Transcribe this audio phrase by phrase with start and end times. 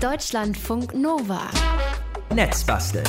[0.00, 1.50] Deutschlandfunk Nova.
[2.32, 3.04] Netzbasteln.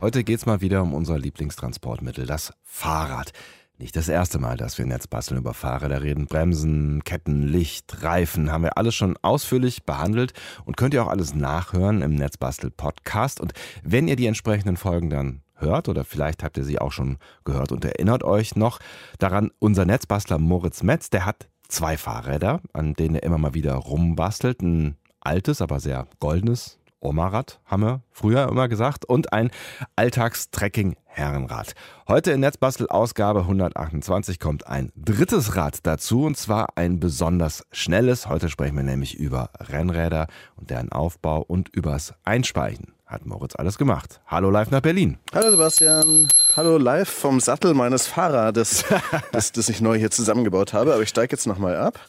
[0.00, 3.34] Heute geht es mal wieder um unser Lieblingstransportmittel, das Fahrrad.
[3.76, 6.24] Nicht das erste Mal, dass wir Netzbasteln über Fahrräder reden.
[6.24, 10.32] Bremsen, Ketten, Licht, Reifen haben wir alles schon ausführlich behandelt
[10.64, 13.42] und könnt ihr auch alles nachhören im Netzbastel-Podcast.
[13.42, 13.52] Und
[13.82, 17.72] wenn ihr die entsprechenden Folgen dann hört oder vielleicht habt ihr sie auch schon gehört
[17.72, 18.78] und erinnert euch noch
[19.18, 23.74] daran, unser Netzbastler Moritz Metz, der hat zwei Fahrräder, an denen er immer mal wieder
[23.74, 24.62] rumbastelt.
[24.62, 29.50] Ein altes, aber sehr goldenes Omarad, haben wir früher immer gesagt, und ein
[29.96, 31.74] Alltagstrekking-Herrenrad.
[32.08, 38.28] Heute in Netzbastel Ausgabe 128 kommt ein drittes Rad dazu, und zwar ein besonders schnelles.
[38.28, 40.26] Heute sprechen wir nämlich über Rennräder
[40.56, 42.92] und deren Aufbau und übers Einspeichen.
[43.06, 44.20] Hat Moritz alles gemacht.
[44.26, 45.18] Hallo live nach Berlin.
[45.32, 46.28] Hallo Sebastian.
[46.56, 48.82] Hallo live vom Sattel meines Fahrrades,
[49.32, 50.94] das, das ich neu hier zusammengebaut habe.
[50.94, 52.00] Aber ich steige jetzt nochmal ab.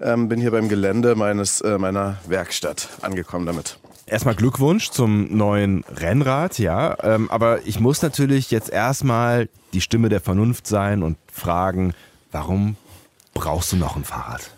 [0.00, 3.78] Ähm, bin hier beim Gelände meines, äh, meiner Werkstatt angekommen damit.
[4.06, 6.96] Erstmal Glückwunsch zum neuen Rennrad, ja.
[7.02, 11.92] Ähm, aber ich muss natürlich jetzt erstmal die Stimme der Vernunft sein und fragen,
[12.30, 12.76] warum
[13.34, 14.52] brauchst du noch ein Fahrrad?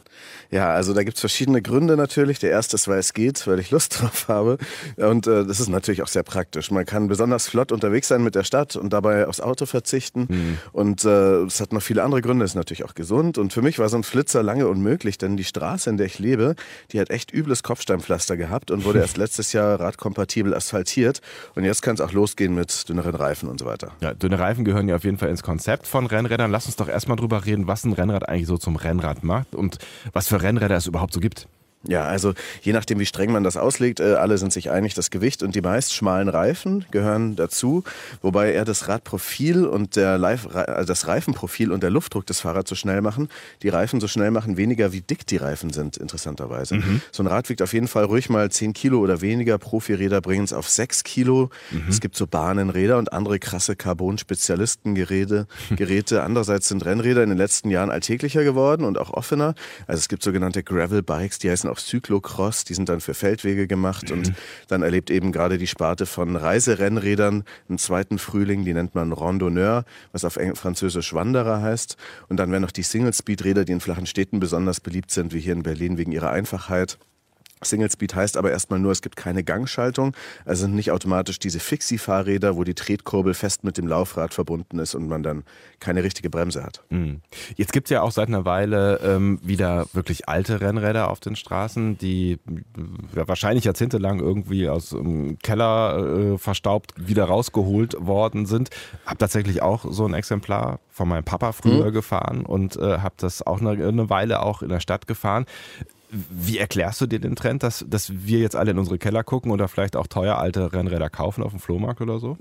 [0.54, 2.38] Ja, also da gibt's verschiedene Gründe natürlich.
[2.38, 4.58] Der erste ist, weil es geht, weil ich Lust drauf habe.
[4.96, 6.70] Und äh, das ist natürlich auch sehr praktisch.
[6.70, 10.28] Man kann besonders flott unterwegs sein mit der Stadt und dabei aufs Auto verzichten.
[10.28, 10.58] Mhm.
[10.70, 12.44] Und äh, es hat noch viele andere Gründe.
[12.44, 13.36] Es ist natürlich auch gesund.
[13.36, 16.20] Und für mich war so ein Flitzer lange unmöglich, denn die Straße, in der ich
[16.20, 16.54] lebe,
[16.92, 21.20] die hat echt übles Kopfsteinpflaster gehabt und wurde erst letztes Jahr radkompatibel asphaltiert.
[21.56, 23.90] Und jetzt kann es auch losgehen mit dünneren Reifen und so weiter.
[24.00, 26.52] Ja, dünne Reifen gehören ja auf jeden Fall ins Konzept von Rennrädern.
[26.52, 29.78] Lass uns doch erstmal drüber reden, was ein Rennrad eigentlich so zum Rennrad macht und
[30.12, 31.48] was für Rennräder es überhaupt so gibt.
[31.86, 35.10] Ja, also je nachdem, wie streng man das auslegt, äh, alle sind sich einig, das
[35.10, 37.84] Gewicht und die meist schmalen Reifen gehören dazu,
[38.22, 42.70] wobei er das Radprofil und der Live, also das Reifenprofil und der Luftdruck des Fahrrads
[42.70, 43.28] so schnell machen,
[43.62, 46.76] die Reifen so schnell machen, weniger wie dick die Reifen sind, interessanterweise.
[46.76, 47.00] Mhm.
[47.12, 49.58] So ein Rad wiegt auf jeden Fall ruhig mal 10 Kilo oder weniger.
[49.58, 51.50] Profiräder bringen es auf 6 Kilo.
[51.70, 51.84] Mhm.
[51.88, 55.46] Es gibt so Bahnenräder und andere krasse Carbon-Spezialistengeräte.
[55.76, 56.22] Geräte.
[56.22, 59.54] Andererseits sind Rennräder in den letzten Jahren alltäglicher geworden und auch offener.
[59.86, 64.10] Also es gibt sogenannte Gravel-Bikes, die heißen auch Cyclocross, die sind dann für Feldwege gemacht
[64.10, 64.18] mhm.
[64.18, 64.32] und
[64.68, 69.84] dann erlebt eben gerade die Sparte von Reiserennrädern einen zweiten Frühling, die nennt man Randonneur,
[70.12, 71.96] was auf Französisch Wanderer heißt.
[72.28, 75.52] Und dann werden noch die Single-Speed-Räder, die in flachen Städten besonders beliebt sind, wie hier
[75.52, 76.98] in Berlin wegen ihrer Einfachheit.
[77.62, 81.60] Single Speed heißt aber erstmal nur, es gibt keine Gangschaltung, also sind nicht automatisch diese
[81.60, 85.44] Fixie-Fahrräder, wo die Tretkurbel fest mit dem Laufrad verbunden ist und man dann
[85.80, 86.82] keine richtige Bremse hat.
[86.90, 87.20] Mhm.
[87.56, 91.36] Jetzt gibt es ja auch seit einer Weile ähm, wieder wirklich alte Rennräder auf den
[91.36, 92.38] Straßen, die
[93.14, 98.70] ja, wahrscheinlich jahrzehntelang irgendwie aus dem Keller äh, verstaubt wieder rausgeholt worden sind.
[99.06, 101.92] Hab tatsächlich auch so ein Exemplar von meinem Papa früher mhm.
[101.92, 105.46] gefahren und äh, habe das auch eine, eine Weile auch in der Stadt gefahren.
[106.30, 109.50] Wie erklärst du dir den Trend, dass, dass wir jetzt alle in unsere Keller gucken
[109.50, 112.36] oder vielleicht auch teuer alte Rennräder kaufen auf dem Flohmarkt oder so?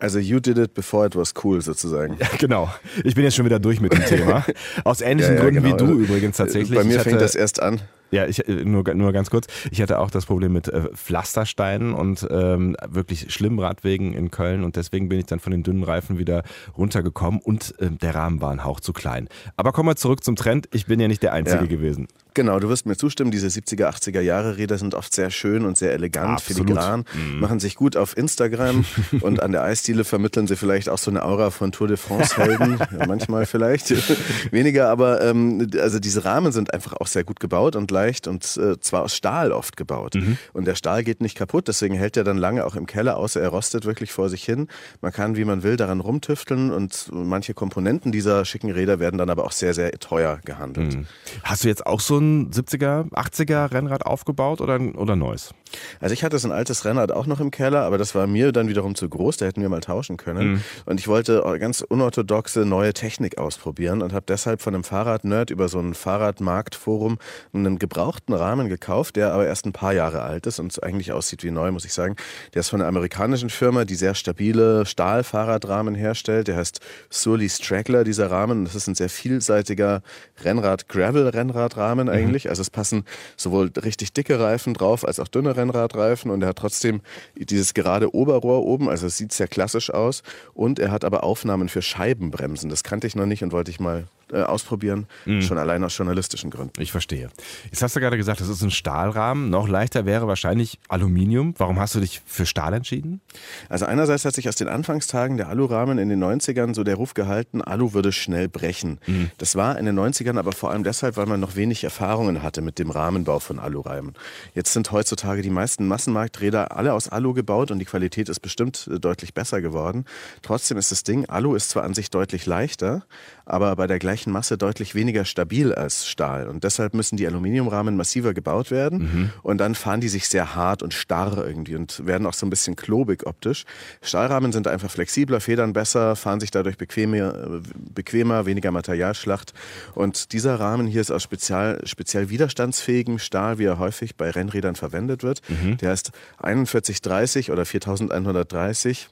[0.00, 2.16] Also you did it before it was cool sozusagen.
[2.18, 2.70] Ja, genau.
[3.04, 4.44] Ich bin jetzt schon wieder durch mit dem Thema.
[4.84, 5.74] Aus ähnlichen ja, ja, Gründen genau.
[5.74, 6.76] wie du übrigens tatsächlich.
[6.76, 7.82] Bei mir hatte, fängt das erst an.
[8.10, 9.46] Ja, ich, äh, nur, nur ganz kurz.
[9.70, 14.64] Ich hatte auch das Problem mit äh, Pflastersteinen und ähm, wirklich schlimmen Radwegen in Köln
[14.64, 16.44] und deswegen bin ich dann von den dünnen Reifen wieder
[16.76, 19.28] runtergekommen und äh, der Rahmen war ein Hauch zu klein.
[19.56, 20.68] Aber kommen wir zurück zum Trend.
[20.72, 22.08] Ich bin ja nicht der Einzige gewesen.
[22.34, 25.76] Genau, du wirst mir zustimmen, diese 70er, 80er Jahre Räder sind oft sehr schön und
[25.76, 26.68] sehr elegant, Absolut.
[26.68, 27.40] filigran, mhm.
[27.40, 28.84] machen sich gut auf Instagram
[29.20, 32.78] und an der Eisdiele vermitteln sie vielleicht auch so eine Aura von Tour de France-Helden,
[33.08, 33.90] manchmal vielleicht,
[34.52, 38.44] weniger, aber ähm, also diese Rahmen sind einfach auch sehr gut gebaut und leicht und
[38.56, 40.14] äh, zwar aus Stahl oft gebaut.
[40.14, 40.38] Mhm.
[40.52, 43.40] Und der Stahl geht nicht kaputt, deswegen hält er dann lange auch im Keller, außer
[43.40, 44.68] er rostet wirklich vor sich hin.
[45.00, 49.30] Man kann, wie man will, daran rumtüfteln und manche Komponenten dieser schicken Räder werden dann
[49.30, 50.94] aber auch sehr, sehr teuer gehandelt.
[50.94, 51.06] Mhm.
[51.42, 55.52] Hast du jetzt auch so ein 70er, 80er Rennrad aufgebaut oder, oder neues?
[56.00, 58.52] Also ich hatte so ein altes Rennrad auch noch im Keller, aber das war mir
[58.52, 60.52] dann wiederum zu groß, da hätten wir mal tauschen können.
[60.52, 60.62] Mhm.
[60.86, 65.68] Und ich wollte ganz unorthodoxe neue Technik ausprobieren und habe deshalb von einem Fahrrad-Nerd über
[65.68, 67.18] so ein Fahrradmarktforum
[67.52, 71.44] einen gebrauchten Rahmen gekauft, der aber erst ein paar Jahre alt ist und eigentlich aussieht
[71.44, 72.16] wie neu, muss ich sagen.
[72.54, 76.48] Der ist von einer amerikanischen Firma, die sehr stabile Stahlfahrradrahmen herstellt.
[76.48, 76.80] Der heißt
[77.10, 78.64] Surly Straggler, dieser Rahmen.
[78.64, 80.02] Das ist ein sehr vielseitiger
[80.44, 82.09] Rennrad-Gravel-Rennradrahmen.
[82.10, 82.44] Eigentlich.
[82.44, 82.50] Mhm.
[82.50, 83.04] Also es passen
[83.36, 87.00] sowohl richtig dicke Reifen drauf als auch dünne Stahlrennradreifen und er hat trotzdem
[87.36, 90.22] dieses gerade Oberrohr oben, also es sieht sehr klassisch aus
[90.54, 92.70] und er hat aber Aufnahmen für Scheibenbremsen.
[92.70, 95.42] Das kannte ich noch nicht und wollte ich mal äh, ausprobieren, mhm.
[95.42, 96.80] schon allein aus journalistischen Gründen.
[96.80, 97.30] Ich verstehe.
[97.64, 99.50] Jetzt hast du gerade gesagt, das ist ein Stahlrahmen.
[99.50, 101.54] Noch leichter wäre wahrscheinlich Aluminium.
[101.58, 103.20] Warum hast du dich für Stahl entschieden?
[103.68, 107.14] Also einerseits hat sich aus den Anfangstagen der Alurahmen in den 90ern so der Ruf
[107.14, 109.00] gehalten, Alu würde schnell brechen.
[109.06, 109.30] Mhm.
[109.38, 112.62] Das war in den 90ern aber vor allem deshalb, weil man noch wenig Erfahrungen hatte
[112.62, 114.14] mit dem Rahmenbau von Alurahmen.
[114.54, 118.88] Jetzt sind heutzutage die meisten Massenmarkträder alle aus Alu gebaut und die Qualität ist bestimmt
[118.90, 120.06] äh, deutlich besser geworden.
[120.40, 123.02] Trotzdem ist das Ding, Alu ist zwar an sich deutlich leichter,
[123.50, 126.48] aber bei der gleichen Masse deutlich weniger stabil als Stahl.
[126.48, 128.98] Und deshalb müssen die Aluminiumrahmen massiver gebaut werden.
[128.98, 129.30] Mhm.
[129.42, 132.50] Und dann fahren die sich sehr hart und starr irgendwie und werden auch so ein
[132.50, 133.64] bisschen klobig optisch.
[134.02, 139.52] Stahlrahmen sind einfach flexibler, federn besser, fahren sich dadurch bequemer, bequemer weniger Materialschlacht.
[139.94, 144.76] Und dieser Rahmen hier ist aus spezial, speziell widerstandsfähigem Stahl, wie er häufig bei Rennrädern
[144.76, 145.42] verwendet wird.
[145.48, 145.76] Mhm.
[145.78, 149.08] Der ist 4130 oder 4130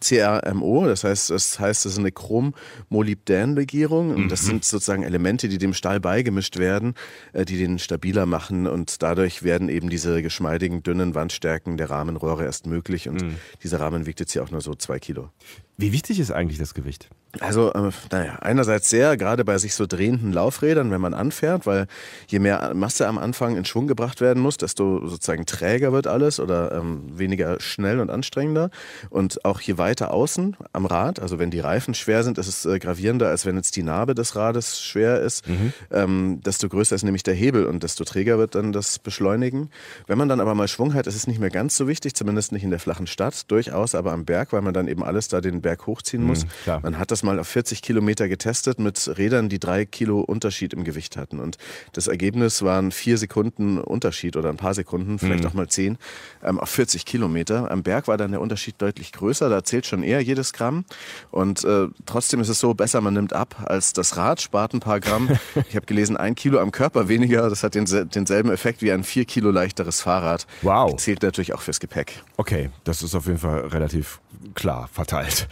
[0.00, 4.14] CRMO, das heißt, das heißt, das ist eine Chrom-Molybdän-Legierung.
[4.14, 4.46] Und das mhm.
[4.46, 6.94] sind sozusagen Elemente, die dem Stahl beigemischt werden,
[7.32, 8.66] äh, die den stabiler machen.
[8.66, 13.08] Und dadurch werden eben diese geschmeidigen, dünnen Wandstärken der Rahmenrohre erst möglich.
[13.08, 13.36] Und mhm.
[13.62, 15.30] dieser Rahmen wiegt jetzt hier auch nur so zwei Kilo.
[15.76, 17.08] Wie wichtig ist eigentlich das Gewicht?
[17.40, 21.86] Also, äh, naja, einerseits sehr, gerade bei sich so drehenden Laufrädern, wenn man anfährt, weil
[22.26, 26.40] je mehr Masse am Anfang in Schwung gebracht werden muss, desto sozusagen träger wird alles
[26.40, 28.70] oder ähm, weniger schnell und anstrengender.
[29.08, 32.66] Und auch je weiter außen am Rad, also wenn die Reifen schwer sind, ist es
[32.66, 35.48] äh, gravierender, als wenn jetzt die Narbe des Rades schwer ist.
[35.48, 35.72] Mhm.
[35.90, 39.70] Ähm, desto größer ist nämlich der Hebel und desto träger wird dann das Beschleunigen.
[40.06, 42.52] Wenn man dann aber mal Schwung hat, ist es nicht mehr ganz so wichtig, zumindest
[42.52, 45.40] nicht in der flachen Stadt, durchaus aber am Berg, weil man dann eben alles da
[45.40, 46.44] den Berg hochziehen muss.
[46.44, 46.50] Mhm,
[46.82, 50.84] man hat das mal auf 40 Kilometer getestet mit Rädern, die drei Kilo Unterschied im
[50.84, 51.40] Gewicht hatten.
[51.40, 51.58] Und
[51.92, 55.48] das Ergebnis waren vier Sekunden Unterschied oder ein paar Sekunden, vielleicht mhm.
[55.48, 55.98] auch mal zehn,
[56.42, 57.70] ähm, auf 40 Kilometer.
[57.70, 59.48] Am Berg war dann der Unterschied deutlich größer.
[59.48, 60.84] Da zählt schon eher jedes Gramm.
[61.30, 64.80] Und äh, trotzdem ist es so, besser man nimmt ab als das Rad, spart ein
[64.80, 65.28] paar Gramm.
[65.68, 67.48] ich habe gelesen, ein Kilo am Körper weniger.
[67.48, 70.46] Das hat den, denselben Effekt wie ein vier Kilo leichteres Fahrrad.
[70.62, 70.96] Wow.
[70.96, 72.22] Zählt natürlich auch fürs Gepäck.
[72.36, 74.20] Okay, das ist auf jeden Fall relativ
[74.54, 75.48] klar verteilt.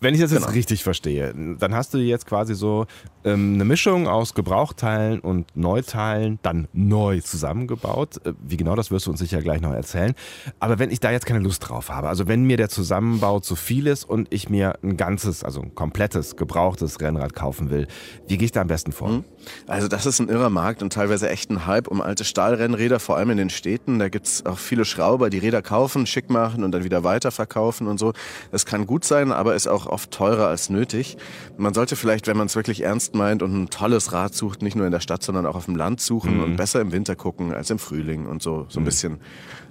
[0.00, 0.52] Wenn ich das jetzt genau.
[0.52, 2.86] richtig verstehe, dann hast du jetzt quasi so
[3.28, 8.24] ähm, eine Mischung aus Gebrauchteilen und Neuteilen dann neu zusammengebaut.
[8.24, 10.14] Äh, wie genau, das wirst du uns sicher gleich noch erzählen.
[10.60, 13.56] Aber wenn ich da jetzt keine Lust drauf habe, also wenn mir der Zusammenbau zu
[13.56, 17.86] viel ist und ich mir ein ganzes, also ein komplettes, gebrauchtes Rennrad kaufen will,
[18.26, 19.08] wie gehe ich da am besten vor?
[19.08, 19.24] Hm?
[19.66, 23.16] Also das ist ein irrer Markt und teilweise echt ein Hype um alte Stahlrennräder, vor
[23.16, 23.98] allem in den Städten.
[23.98, 27.86] Da gibt es auch viele Schrauber, die Räder kaufen, schick machen und dann wieder weiterverkaufen
[27.86, 28.12] und so.
[28.50, 31.16] Das kann gut sein, aber ist auch oft teurer als nötig.
[31.56, 34.76] Man sollte vielleicht, wenn man es wirklich ernst meint und ein tolles Rad sucht, nicht
[34.76, 36.44] nur in der Stadt, sondern auch auf dem Land suchen mhm.
[36.44, 38.86] und besser im Winter gucken als im Frühling und so, so ein mhm.
[38.86, 39.20] bisschen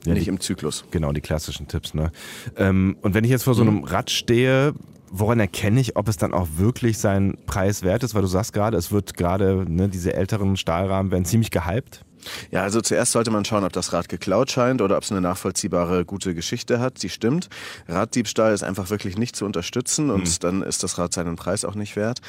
[0.09, 0.86] ja, nicht die, im Zyklus.
[0.92, 1.94] Genau, die klassischen Tipps.
[1.94, 2.12] Ne?
[2.56, 3.83] Ähm, und wenn ich jetzt vor so einem mhm.
[3.83, 4.74] Rad stehe,
[5.09, 8.15] woran erkenne ich, ob es dann auch wirklich seinen Preis wert ist?
[8.15, 12.04] Weil du sagst gerade, es wird gerade, ne, diese älteren Stahlrahmen werden ziemlich gehypt.
[12.51, 15.21] Ja, also zuerst sollte man schauen, ob das Rad geklaut scheint oder ob es eine
[15.21, 17.01] nachvollziehbare, gute Geschichte hat.
[17.03, 17.50] Die stimmt.
[17.88, 20.36] Raddiebstahl ist einfach wirklich nicht zu unterstützen und mhm.
[20.42, 22.19] dann ist das Rad seinen Preis auch nicht wert.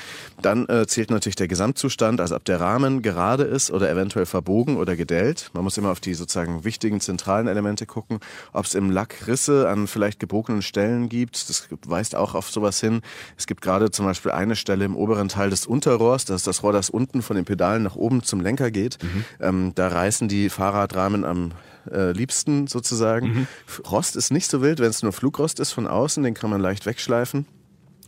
[0.42, 4.76] Dann äh, zählt natürlich der Gesamtzustand, also ob der Rahmen gerade ist oder eventuell verbogen
[4.76, 5.50] oder gedellt.
[5.52, 8.20] Man muss immer auf die sozusagen wichtigen zentralen Elemente gucken,
[8.52, 11.48] ob es im Lack Risse an vielleicht gebogenen Stellen gibt.
[11.48, 13.00] Das weist auch auf sowas hin.
[13.36, 16.62] Es gibt gerade zum Beispiel eine Stelle im oberen Teil des Unterrohrs, das ist das
[16.62, 18.98] Rohr, das unten von den Pedalen nach oben zum Lenker geht.
[19.02, 19.24] Mhm.
[19.40, 21.52] Ähm, da reißen die Fahrradrahmen am
[21.90, 23.28] äh, liebsten sozusagen.
[23.28, 23.46] Mhm.
[23.90, 26.60] Rost ist nicht so wild, wenn es nur Flugrost ist von außen, den kann man
[26.60, 27.46] leicht wegschleifen.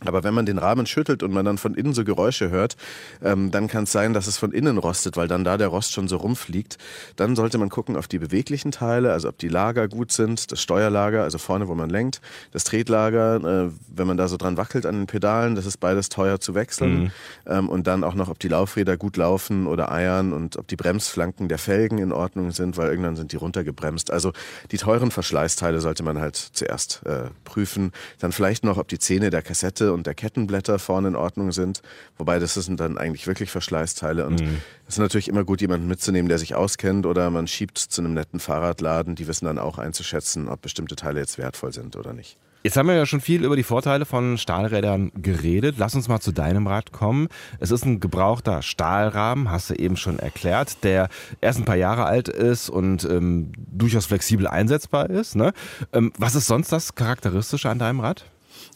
[0.05, 2.75] Aber wenn man den Rahmen schüttelt und man dann von innen so Geräusche hört,
[3.23, 5.93] ähm, dann kann es sein, dass es von innen rostet, weil dann da der Rost
[5.93, 6.77] schon so rumfliegt.
[7.15, 10.61] Dann sollte man gucken auf die beweglichen Teile, also ob die Lager gut sind, das
[10.61, 14.85] Steuerlager, also vorne, wo man lenkt, das Tretlager, äh, wenn man da so dran wackelt
[14.85, 17.03] an den Pedalen, das ist beides teuer zu wechseln.
[17.03, 17.11] Mhm.
[17.45, 20.75] Ähm, und dann auch noch, ob die Laufräder gut laufen oder eiern und ob die
[20.75, 24.11] Bremsflanken der Felgen in Ordnung sind, weil irgendwann sind die runtergebremst.
[24.11, 24.33] Also
[24.71, 27.91] die teuren Verschleißteile sollte man halt zuerst äh, prüfen.
[28.19, 31.81] Dann vielleicht noch, ob die Zähne der Kassette und der Kettenblätter vorne in Ordnung sind.
[32.17, 34.25] Wobei das sind dann eigentlich wirklich Verschleißteile.
[34.25, 34.57] Und mhm.
[34.87, 38.13] es ist natürlich immer gut, jemanden mitzunehmen, der sich auskennt oder man schiebt zu einem
[38.13, 39.15] netten Fahrradladen.
[39.15, 42.37] Die wissen dann auch einzuschätzen, ob bestimmte Teile jetzt wertvoll sind oder nicht.
[42.63, 45.77] Jetzt haben wir ja schon viel über die Vorteile von Stahlrädern geredet.
[45.79, 47.27] Lass uns mal zu deinem Rad kommen.
[47.59, 51.09] Es ist ein gebrauchter Stahlrahmen, hast du eben schon erklärt, der
[51.41, 55.35] erst ein paar Jahre alt ist und ähm, durchaus flexibel einsetzbar ist.
[55.35, 55.53] Ne?
[55.91, 58.25] Ähm, was ist sonst das Charakteristische an deinem Rad?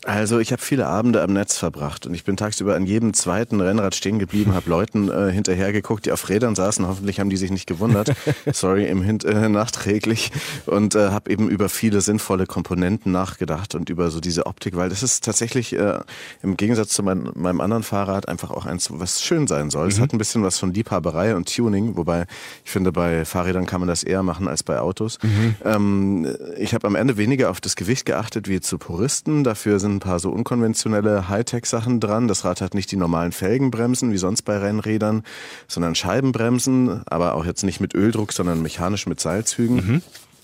[0.05, 3.59] Also ich habe viele Abende am Netz verbracht und ich bin tagsüber an jedem zweiten
[3.59, 6.87] Rennrad stehen geblieben, habe Leuten äh, hinterher geguckt, die auf Rädern saßen.
[6.87, 8.13] Hoffentlich haben die sich nicht gewundert.
[8.53, 10.31] Sorry, im Hin äh, nachträglich
[10.67, 14.89] und äh, habe eben über viele sinnvolle Komponenten nachgedacht und über so diese Optik, weil
[14.89, 15.97] das ist tatsächlich äh,
[16.43, 19.85] im Gegensatz zu mein, meinem anderen Fahrrad einfach auch eins, was schön sein soll.
[19.85, 19.91] Mhm.
[19.91, 22.27] Es hat ein bisschen was von Liebhaberei und Tuning, wobei
[22.63, 25.17] ich finde, bei Fahrrädern kann man das eher machen als bei Autos.
[25.23, 25.55] Mhm.
[25.63, 26.27] Ähm,
[26.59, 29.43] ich habe am Ende weniger auf das Gewicht geachtet wie zu Puristen.
[29.43, 32.27] Dafür sind ein paar so unkonventionelle Hightech-Sachen dran.
[32.27, 35.23] Das Rad hat nicht die normalen Felgenbremsen wie sonst bei Rennrädern,
[35.67, 39.75] sondern Scheibenbremsen, aber auch jetzt nicht mit Öldruck, sondern mechanisch mit Seilzügen.
[39.75, 40.01] Mhm.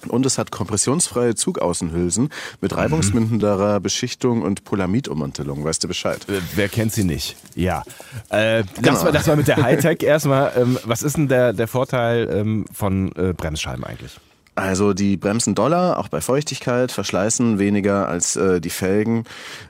[0.07, 2.29] Und es hat kompressionsfreie Zugaußenhülsen
[2.59, 5.63] mit reibungsminderer Beschichtung und Polamidummantelung.
[5.63, 6.27] Weißt du Bescheid?
[6.27, 7.35] Äh, wer kennt sie nicht?
[7.55, 7.83] Ja.
[8.29, 8.93] Äh, genau.
[8.93, 10.53] das, war, das war mit der Hightech erstmal.
[10.55, 14.19] Ähm, was ist denn der, der Vorteil ähm, von äh, Bremsscheiben eigentlich?
[14.53, 19.23] Also die bremsen doller, auch bei Feuchtigkeit, verschleißen weniger als äh, die Felgen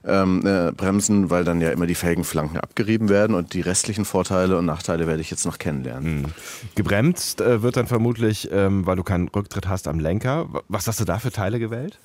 [0.03, 4.57] ähm, äh, bremsen, weil dann ja immer die Felgenflanken abgerieben werden und die restlichen Vorteile
[4.57, 6.21] und Nachteile werde ich jetzt noch kennenlernen.
[6.21, 6.25] Mhm.
[6.73, 10.47] Gebremst äh, wird dann vermutlich, ähm, weil du keinen Rücktritt hast am Lenker.
[10.67, 11.99] Was hast du da für Teile gewählt?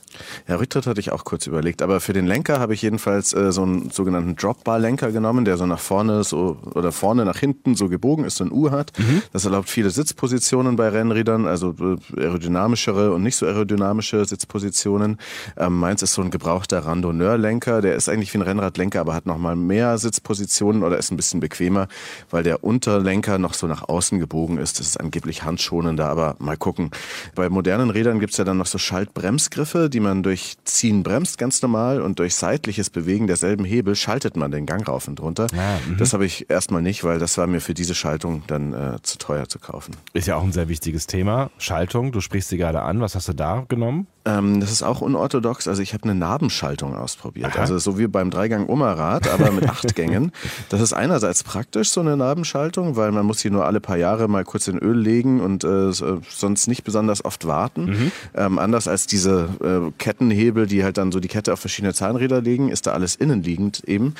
[0.46, 3.52] Ja, Rücktritt hatte ich auch kurz überlegt, aber für den Lenker habe ich jedenfalls äh,
[3.52, 7.88] so einen sogenannten Dropbar-Lenker genommen, der so nach vorne so oder vorne nach hinten so
[7.88, 8.92] gebogen ist, so ein U hat.
[8.98, 9.22] Mhm.
[9.32, 15.18] Das erlaubt viele Sitzpositionen bei Rennrädern, also äh, aerodynamisch aerodynamischere und nicht so aerodynamische Sitzpositionen.
[15.56, 17.80] Ähm, meins ist so ein gebrauchter Randonneur-Lenker.
[17.80, 21.40] Der ist eigentlich wie ein Rennradlenker, aber hat nochmal mehr Sitzpositionen oder ist ein bisschen
[21.40, 21.88] bequemer,
[22.30, 24.80] weil der Unterlenker noch so nach außen gebogen ist.
[24.80, 26.90] Das ist angeblich handschonender, aber mal gucken.
[27.34, 31.62] Bei modernen Rädern gibt's ja dann noch so Schaltbremsgriffe, die man durch Ziehen bremst ganz
[31.62, 35.46] normal und durch seitliches Bewegen derselben Hebel schaltet man den Gang rauf und runter.
[35.56, 38.98] Ah, das habe ich erstmal nicht, weil das war mir für diese Schaltung dann äh,
[39.02, 39.94] zu teuer zu kaufen.
[40.12, 41.50] Ist ja auch ein sehr wichtiges Thema.
[41.58, 43.00] Schaltung, du sprichst sie gerade an.
[43.00, 44.06] Was hast du da genommen?
[44.26, 45.68] Ähm, das ist auch unorthodox.
[45.68, 47.52] Also ich habe eine Nabenschaltung ausprobiert.
[47.52, 47.60] Aha.
[47.60, 50.32] Also so wie beim Dreigang Omerrad, aber mit acht Gängen.
[50.68, 54.26] Das ist einerseits praktisch, so eine Nabenschaltung, weil man muss sie nur alle paar Jahre
[54.26, 57.84] mal kurz in Öl legen und äh, sonst nicht besonders oft warten.
[57.84, 58.12] Mhm.
[58.34, 62.40] Ähm, anders als diese äh, Kettenhebel, die halt dann so die Kette auf verschiedene Zahnräder
[62.40, 64.14] legen, ist da alles innenliegend eben.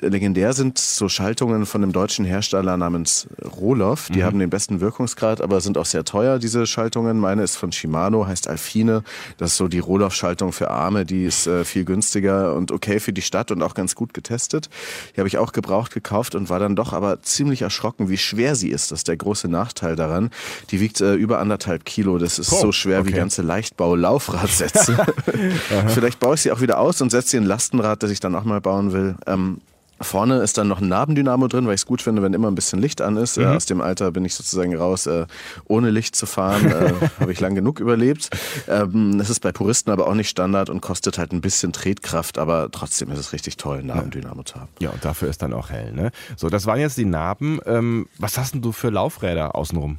[0.00, 3.26] Legendär sind so Schaltungen von einem deutschen Hersteller namens
[3.60, 4.08] Roloff.
[4.08, 4.24] Die mhm.
[4.24, 7.18] haben den besten Wirkungsgrad, aber sind auch sehr teuer, diese Schaltungen.
[7.18, 9.02] Meine ist von Shimano, heißt Alfine.
[9.38, 13.12] Das ist so die Rohloff-Schaltung für Arme, die ist äh, viel günstiger und okay für
[13.12, 14.68] die Stadt und auch ganz gut getestet.
[15.14, 18.54] Die habe ich auch gebraucht gekauft und war dann doch aber ziemlich erschrocken, wie schwer
[18.54, 18.90] sie ist.
[18.90, 20.30] Das ist der große Nachteil daran.
[20.70, 22.18] Die wiegt äh, über anderthalb Kilo.
[22.18, 23.08] Das ist oh, so schwer okay.
[23.08, 25.06] wie ganze Leichtbau-Laufradsätze.
[25.88, 28.20] Vielleicht baue ich sie auch wieder aus und setze sie in ein Lastenrad, das ich
[28.20, 29.16] dann auch mal bauen will.
[29.26, 29.60] Ähm,
[30.00, 32.54] Vorne ist dann noch ein Nabendynamo drin, weil ich es gut finde, wenn immer ein
[32.54, 33.36] bisschen Licht an ist.
[33.36, 33.44] Mhm.
[33.44, 35.26] Äh, aus dem Alter bin ich sozusagen raus, äh,
[35.66, 36.66] ohne Licht zu fahren.
[36.70, 38.30] Äh, Habe ich lang genug überlebt.
[38.68, 42.38] Ähm, das ist bei Puristen aber auch nicht Standard und kostet halt ein bisschen Tretkraft,
[42.38, 44.68] aber trotzdem ist es richtig toll, ein Nabendynamo zu haben.
[44.78, 45.92] Ja, und dafür ist dann auch hell.
[45.92, 46.10] Ne?
[46.36, 47.60] So, das waren jetzt die Narben.
[47.66, 49.98] Ähm, was hast denn du für Laufräder außenrum?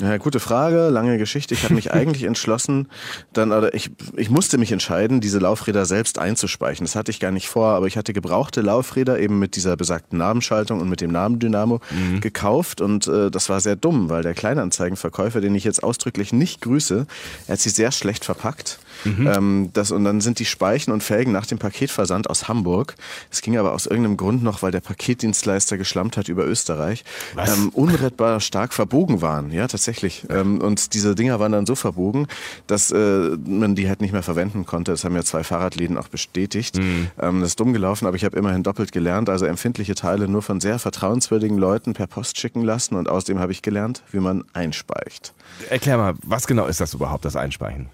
[0.00, 1.54] Ja, gute Frage, lange Geschichte.
[1.54, 2.88] Ich habe mich eigentlich entschlossen,
[3.32, 6.84] dann oder ich, ich musste mich entscheiden, diese Laufräder selbst einzuspeichen.
[6.84, 10.18] Das hatte ich gar nicht vor, aber ich hatte gebrauchte Laufräder eben mit dieser besagten
[10.18, 12.20] Nabenschaltung und mit dem Nabendynamo mhm.
[12.20, 16.60] gekauft und äh, das war sehr dumm, weil der Kleinanzeigenverkäufer, den ich jetzt ausdrücklich nicht
[16.62, 17.06] grüße,
[17.46, 18.80] er hat sie sehr schlecht verpackt.
[19.04, 19.26] Mhm.
[19.26, 22.94] Ähm, das, und dann sind die Speichen und Felgen nach dem Paketversand aus Hamburg.
[23.30, 27.04] Es ging aber aus irgendeinem Grund noch, weil der Paketdienstleister geschlampt hat über Österreich,
[27.36, 29.50] ähm, unrettbar stark verbogen waren.
[29.50, 30.24] Ja, tatsächlich.
[30.30, 32.26] Ähm, und diese Dinger waren dann so verbogen,
[32.66, 34.92] dass äh, man die halt nicht mehr verwenden konnte.
[34.92, 36.78] Das haben ja zwei Fahrradläden auch bestätigt.
[36.78, 37.08] Mhm.
[37.20, 39.28] Ähm, das ist dumm gelaufen, aber ich habe immerhin doppelt gelernt.
[39.28, 42.94] Also empfindliche Teile nur von sehr vertrauenswürdigen Leuten per Post schicken lassen.
[42.94, 45.32] Und außerdem habe ich gelernt, wie man einspeicht.
[45.70, 47.88] Erklär mal, was genau ist das überhaupt, das Einspeichen?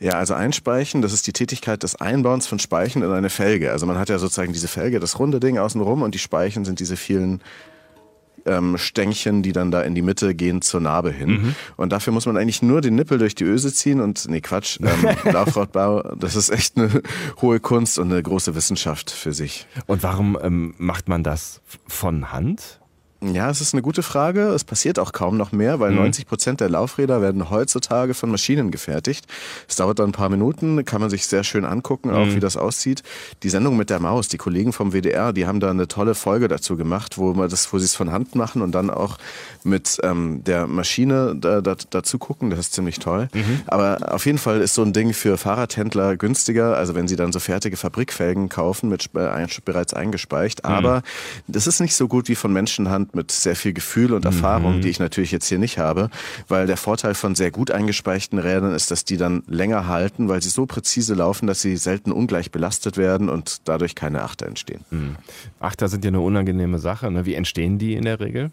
[0.00, 3.72] Ja, also Einspeichen, das ist die Tätigkeit des Einbauens von Speichen in eine Felge.
[3.72, 6.80] Also man hat ja sozusagen diese Felge, das runde Ding außenrum und die Speichen sind
[6.80, 7.40] diese vielen
[8.46, 11.30] ähm, Stängchen, die dann da in die Mitte gehen zur Narbe hin.
[11.30, 11.54] Mhm.
[11.76, 14.78] Und dafür muss man eigentlich nur den Nippel durch die Öse ziehen und, nee, Quatsch,
[14.80, 17.02] ähm, Laufradbau, das ist echt eine
[17.40, 19.66] hohe Kunst und eine große Wissenschaft für sich.
[19.86, 22.81] Und warum ähm, macht man das von Hand?
[23.22, 24.48] Ja, es ist eine gute Frage.
[24.48, 25.98] Es passiert auch kaum noch mehr, weil mhm.
[25.98, 29.26] 90 Prozent der Laufräder werden heutzutage von Maschinen gefertigt.
[29.68, 32.34] Es dauert dann ein paar Minuten, kann man sich sehr schön angucken, auch mhm.
[32.34, 33.04] wie das aussieht.
[33.44, 36.48] Die Sendung mit der Maus, die Kollegen vom WDR, die haben da eine tolle Folge
[36.48, 39.18] dazu gemacht, wo man das, wo sie es von Hand machen und dann auch
[39.62, 42.50] mit ähm, der Maschine da, da, dazu gucken.
[42.50, 43.28] Das ist ziemlich toll.
[43.32, 43.60] Mhm.
[43.66, 47.30] Aber auf jeden Fall ist so ein Ding für Fahrradhändler günstiger, also wenn sie dann
[47.30, 50.64] so fertige Fabrikfelgen kaufen mit äh, bereits eingespeicht.
[50.64, 50.70] Mhm.
[50.70, 51.02] Aber
[51.46, 54.76] das ist nicht so gut wie von Menschenhand und mit sehr viel Gefühl und Erfahrung,
[54.76, 54.80] mhm.
[54.82, 56.10] die ich natürlich jetzt hier nicht habe,
[56.48, 60.42] weil der Vorteil von sehr gut eingespeichten Rädern ist, dass die dann länger halten, weil
[60.42, 64.80] sie so präzise laufen, dass sie selten ungleich belastet werden und dadurch keine Achter entstehen.
[64.90, 65.16] Mhm.
[65.60, 67.10] Achter sind ja eine unangenehme Sache.
[67.10, 67.26] Ne?
[67.26, 68.50] Wie entstehen die in der Regel?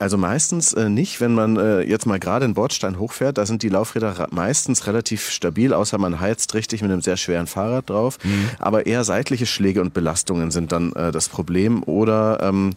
[0.00, 3.62] Also meistens äh, nicht, wenn man äh, jetzt mal gerade in Bordstein hochfährt, da sind
[3.62, 8.16] die Laufräder meistens relativ stabil, außer man heizt richtig mit einem sehr schweren Fahrrad drauf.
[8.24, 8.48] Mhm.
[8.58, 11.82] Aber eher seitliche Schläge und Belastungen sind dann äh, das Problem.
[11.82, 12.70] Oder ähm,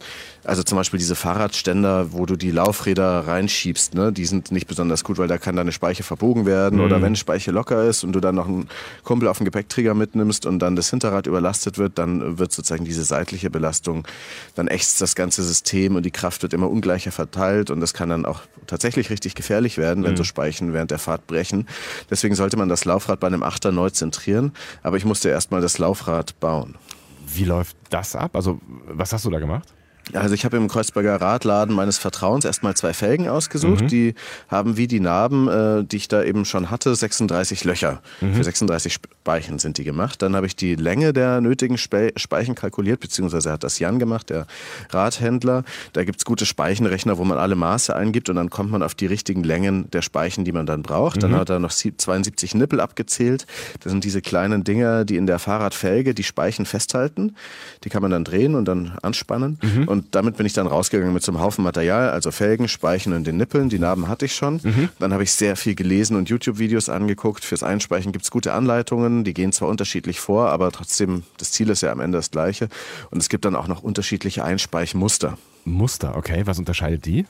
[0.44, 5.02] also zum Beispiel diese Fahrradständer, wo du die Laufräder reinschiebst, ne, die sind nicht besonders
[5.02, 6.78] gut, weil da kann deine Speiche verbogen werden.
[6.78, 6.84] Mhm.
[6.84, 8.68] Oder wenn Speiche locker ist und du dann noch einen
[9.02, 13.04] Kumpel auf den Gepäckträger mitnimmst und dann das Hinterrad überlastet wird, dann wird sozusagen diese
[13.04, 14.06] seitliche Belastung,
[14.54, 18.08] dann ächzt das ganze System und die Kraft wird immer ungleicher verteilt und das kann
[18.08, 20.16] dann auch tatsächlich richtig gefährlich werden, wenn mhm.
[20.16, 21.66] so Speichen während der Fahrt brechen.
[22.10, 24.52] Deswegen sollte man das Laufrad bei einem Achter neu zentrieren.
[24.82, 26.76] Aber ich musste erstmal das Laufrad bauen.
[27.26, 28.36] Wie läuft das ab?
[28.36, 29.72] Also, was hast du da gemacht?
[30.12, 33.82] Also ich habe im Kreuzberger Radladen meines Vertrauens erstmal zwei Felgen ausgesucht.
[33.82, 33.88] Mhm.
[33.88, 34.14] Die
[34.48, 38.02] haben wie die Narben, äh, die ich da eben schon hatte, 36 Löcher.
[38.20, 38.34] Mhm.
[38.34, 40.22] Für 36 Speichen sind die gemacht.
[40.22, 44.30] Dann habe ich die Länge der nötigen Spe Speichen kalkuliert, beziehungsweise hat das Jan gemacht,
[44.30, 44.46] der
[44.90, 45.64] Radhändler.
[45.92, 49.06] Da gibt's gute Speichenrechner, wo man alle Maße eingibt und dann kommt man auf die
[49.06, 51.16] richtigen Längen der Speichen, die man dann braucht.
[51.16, 51.20] Mhm.
[51.20, 53.46] Dann hat er noch 72 Nippel abgezählt.
[53.80, 57.34] Das sind diese kleinen Dinger, die in der Fahrradfelge die Speichen festhalten.
[57.84, 59.58] Die kann man dann drehen und dann anspannen.
[59.62, 59.88] Mhm.
[59.94, 63.24] Und damit bin ich dann rausgegangen mit so einem Haufen Material, also Felgen, Speichen und
[63.28, 63.68] den Nippeln.
[63.68, 64.58] Die Narben hatte ich schon.
[64.60, 64.88] Mhm.
[64.98, 67.44] Dann habe ich sehr viel gelesen und YouTube-Videos angeguckt.
[67.44, 69.22] Fürs Einspeichen gibt es gute Anleitungen.
[69.22, 72.68] Die gehen zwar unterschiedlich vor, aber trotzdem, das Ziel ist ja am Ende das gleiche.
[73.12, 75.38] Und es gibt dann auch noch unterschiedliche Einspeichmuster.
[75.64, 76.42] Muster, okay.
[76.44, 77.24] Was unterscheidet die?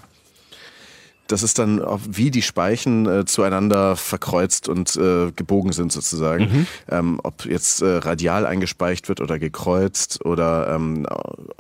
[1.27, 6.45] Das ist dann, wie die Speichen äh, zueinander verkreuzt und äh, gebogen sind sozusagen.
[6.45, 6.67] Mhm.
[6.91, 11.07] Ähm, ob jetzt äh, radial eingespeicht wird oder gekreuzt oder ähm,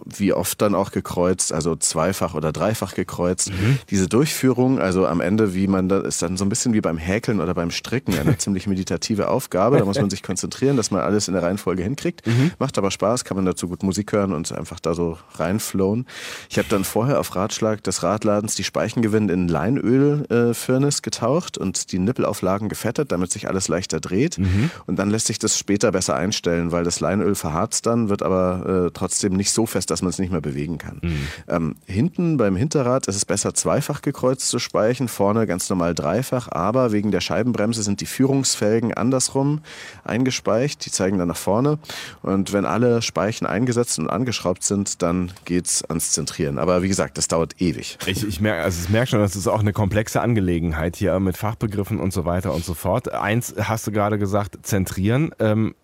[0.04, 3.50] wie oft dann auch gekreuzt, also zweifach oder dreifach gekreuzt.
[3.50, 3.78] Mhm.
[3.90, 6.98] Diese Durchführung, also am Ende, wie man da ist dann so ein bisschen wie beim
[6.98, 9.78] Häkeln oder beim Stricken, eine ziemlich meditative Aufgabe.
[9.78, 12.26] Da muss man sich konzentrieren, dass man alles in der Reihenfolge hinkriegt.
[12.26, 12.52] Mhm.
[12.58, 16.06] Macht aber Spaß, kann man dazu gut Musik hören und einfach da so reinflowen.
[16.50, 21.92] Ich habe dann vorher auf Ratschlag des Radladens die Speichen gewinnt in Leinöl-Firnis getaucht und
[21.92, 24.38] die Nippelauflagen gefettet, damit sich alles leichter dreht.
[24.38, 24.70] Mhm.
[24.86, 28.86] Und dann lässt sich das später besser einstellen, weil das Leinöl verharzt dann, wird aber
[28.86, 30.98] äh, trotzdem nicht so fest, dass man es nicht mehr bewegen kann.
[31.02, 31.28] Mhm.
[31.46, 36.48] Ähm, hinten beim Hinterrad ist es besser, zweifach gekreuzt zu speichen, vorne ganz normal dreifach,
[36.50, 39.60] aber wegen der Scheibenbremse sind die Führungsfelgen andersrum
[40.02, 41.78] eingespeicht, die zeigen dann nach vorne.
[42.22, 46.58] Und wenn alle Speichen eingesetzt und angeschraubt sind, dann geht es ans Zentrieren.
[46.58, 47.98] Aber wie gesagt, das dauert ewig.
[48.06, 52.00] Ich, ich merke also merk schon, dass es auch eine komplexe Angelegenheit hier mit Fachbegriffen
[52.00, 53.12] und so weiter und so fort.
[53.12, 55.30] Eins hast du gerade gesagt, zentrieren.
[55.38, 55.74] Ähm,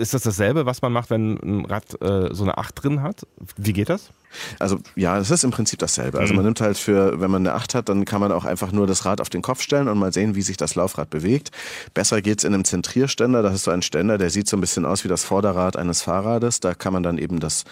[0.00, 3.26] ist das dasselbe, was man macht, wenn ein Rad äh, so eine Acht drin hat?
[3.56, 4.10] Wie geht das?
[4.58, 6.18] Also ja, es ist im Prinzip dasselbe.
[6.18, 6.48] Also man mhm.
[6.48, 9.04] nimmt halt für, wenn man eine Acht hat, dann kann man auch einfach nur das
[9.04, 11.50] Rad auf den Kopf stellen und mal sehen, wie sich das Laufrad bewegt.
[11.92, 13.42] Besser geht's in einem Zentrierständer.
[13.42, 16.02] Das ist so ein Ständer, der sieht so ein bisschen aus wie das Vorderrad eines
[16.02, 16.60] Fahrrades.
[16.60, 17.64] Da kann man dann eben das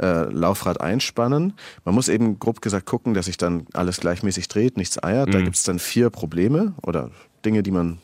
[0.00, 1.54] äh, Laufrad einspannen.
[1.84, 5.28] Man muss eben grob gesagt gucken, dass sich dann alles gleichmäßig dreht, nichts eiert.
[5.28, 5.32] Mhm.
[5.32, 7.10] Da gibt's dann vier Probleme oder
[7.44, 7.98] Dinge, die man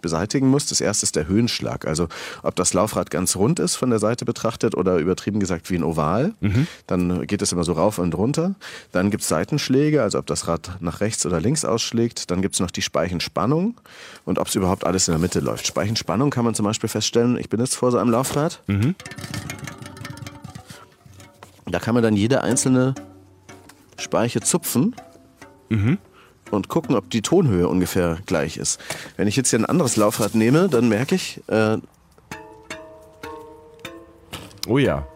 [0.00, 0.66] beseitigen muss.
[0.66, 1.86] Das erste ist der Höhenschlag.
[1.86, 2.08] Also
[2.42, 5.84] ob das Laufrad ganz rund ist von der Seite betrachtet oder übertrieben gesagt wie ein
[5.84, 6.34] Oval.
[6.40, 6.66] Mhm.
[6.86, 8.54] Dann geht es immer so rauf und runter.
[8.92, 12.30] Dann gibt es Seitenschläge, also ob das Rad nach rechts oder links ausschlägt.
[12.30, 13.80] Dann gibt es noch die Speichenspannung
[14.24, 15.66] und ob es überhaupt alles in der Mitte läuft.
[15.66, 18.60] Speichenspannung kann man zum Beispiel feststellen, ich bin jetzt vor so einem Laufrad.
[18.66, 18.94] Mhm.
[21.66, 22.94] Da kann man dann jede einzelne
[23.98, 24.94] Speiche zupfen.
[25.68, 25.98] Mhm
[26.50, 28.80] und gucken, ob die Tonhöhe ungefähr gleich ist.
[29.16, 31.40] Wenn ich jetzt hier ein anderes Laufrad nehme, dann merke ich.
[31.48, 31.78] Äh,
[34.66, 35.06] oh ja.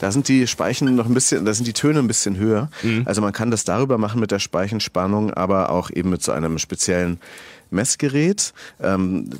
[0.00, 2.70] Da sind die Speichen noch ein bisschen, da sind die Töne ein bisschen höher.
[2.82, 3.02] Mhm.
[3.04, 6.58] Also man kann das darüber machen mit der Speichenspannung, aber auch eben mit so einem
[6.58, 7.20] speziellen
[7.70, 8.54] Messgerät.
[8.80, 9.30] Ähm,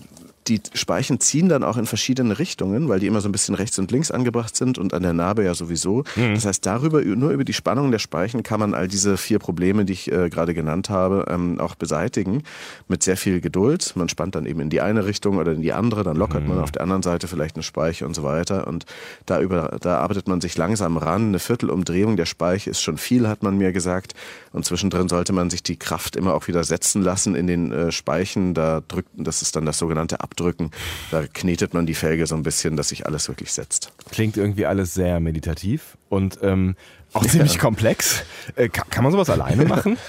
[0.51, 3.79] die Speichen ziehen dann auch in verschiedene Richtungen, weil die immer so ein bisschen rechts
[3.79, 6.03] und links angebracht sind und an der Narbe ja sowieso.
[6.17, 6.35] Mhm.
[6.35, 9.85] Das heißt, darüber, nur über die Spannung der Speichen kann man all diese vier Probleme,
[9.85, 12.43] die ich äh, gerade genannt habe, ähm, auch beseitigen.
[12.89, 13.93] Mit sehr viel Geduld.
[13.95, 16.49] Man spannt dann eben in die eine Richtung oder in die andere, dann lockert mhm.
[16.49, 18.67] man auf der anderen Seite vielleicht eine Speiche und so weiter.
[18.67, 18.87] Und
[19.27, 21.29] da, über, da arbeitet man sich langsam ran.
[21.29, 24.15] Eine Viertelumdrehung der Speiche ist schon viel, hat man mir gesagt.
[24.53, 27.93] Und zwischendrin sollte man sich die Kraft immer auch wieder setzen lassen in den äh,
[27.93, 28.53] Speichen.
[28.55, 30.71] Da drückt, das ist dann das sogenannte Abdrücken.
[31.11, 33.93] Da knetet man die Felge so ein bisschen, dass sich alles wirklich setzt.
[34.11, 36.77] Klingt irgendwie alles sehr meditativ und ähm,
[37.13, 37.61] auch ziemlich ja.
[37.61, 38.23] komplex.
[38.57, 39.99] Äh, kann, kann man sowas alleine machen?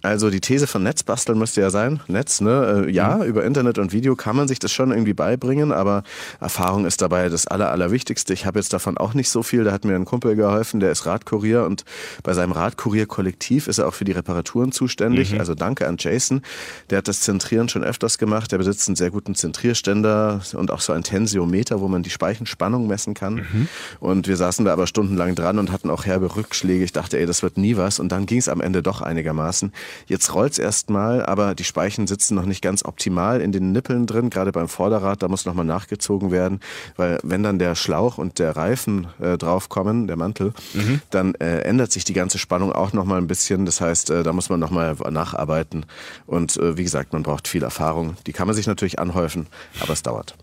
[0.00, 2.84] Also die These von Netzbasteln müsste ja sein, Netz, ne?
[2.86, 3.24] Äh, ja, mhm.
[3.24, 6.04] über Internet und Video kann man sich das schon irgendwie beibringen, aber
[6.40, 8.32] Erfahrung ist dabei das Aller, Allerwichtigste.
[8.32, 9.64] Ich habe jetzt davon auch nicht so viel.
[9.64, 11.84] Da hat mir ein Kumpel geholfen, der ist Radkurier und
[12.22, 15.32] bei seinem Radkurier-Kollektiv ist er auch für die Reparaturen zuständig.
[15.32, 15.40] Mhm.
[15.40, 16.42] Also danke an Jason.
[16.90, 18.52] Der hat das Zentrieren schon öfters gemacht.
[18.52, 22.86] Der besitzt einen sehr guten Zentrierständer und auch so ein Tensiometer, wo man die Speichenspannung
[22.86, 23.34] messen kann.
[23.34, 23.68] Mhm.
[23.98, 26.84] Und wir saßen da aber stundenlang dran und hatten auch herbe Rückschläge.
[26.84, 27.98] Ich dachte, ey, das wird nie was.
[27.98, 29.72] Und dann ging es am Ende doch einigermaßen.
[30.06, 34.30] Jetzt rollt's erstmal, aber die Speichen sitzen noch nicht ganz optimal in den Nippeln drin,
[34.30, 35.22] gerade beim Vorderrad.
[35.22, 36.60] Da muss nochmal nachgezogen werden,
[36.96, 41.00] weil wenn dann der Schlauch und der Reifen äh, draufkommen, der Mantel, mhm.
[41.10, 43.64] dann äh, ändert sich die ganze Spannung auch nochmal ein bisschen.
[43.64, 45.86] Das heißt, äh, da muss man nochmal nacharbeiten.
[46.26, 48.16] Und äh, wie gesagt, man braucht viel Erfahrung.
[48.26, 49.46] Die kann man sich natürlich anhäufen,
[49.80, 50.34] aber es dauert.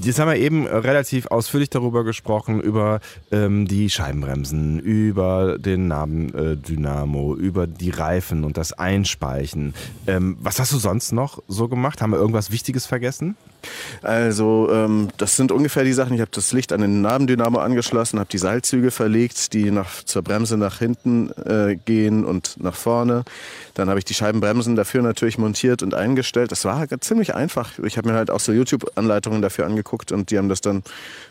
[0.00, 7.36] Jetzt haben wir eben relativ ausführlich darüber gesprochen, über ähm, die Scheibenbremsen, über den Nabendynamo,
[7.36, 9.72] über die Reifen und das Einspeichen.
[10.06, 12.02] Ähm, was hast du sonst noch so gemacht?
[12.02, 13.36] Haben wir irgendwas Wichtiges vergessen?
[14.02, 16.14] Also ähm, das sind ungefähr die Sachen.
[16.14, 20.22] Ich habe das Licht an den Nabendynamo angeschlossen, habe die Seilzüge verlegt, die nach, zur
[20.22, 23.24] Bremse nach hinten äh, gehen und nach vorne.
[23.74, 26.52] Dann habe ich die Scheibenbremsen dafür natürlich montiert und eingestellt.
[26.52, 27.78] Das war ziemlich einfach.
[27.80, 30.82] Ich habe mir halt auch so YouTube-Anleitungen dafür angeguckt und die haben das dann,